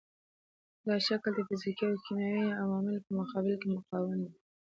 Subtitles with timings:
[0.87, 4.31] دا شکل د فزیکي او کیمیاوي عواملو په مقابل کې مقاوم دی.